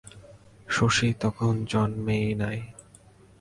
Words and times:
শশী 0.67 1.09
তখন 1.19 1.53
জন্মে 1.65 2.19
নাই। 2.35 2.59